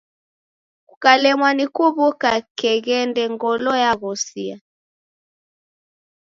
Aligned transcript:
Kukalemwa 0.87 1.49
ni 1.57 1.65
kuw'uka 1.75 2.31
keghende, 2.59 3.23
ngolo 3.33 3.71
yaghosia. 3.83 4.57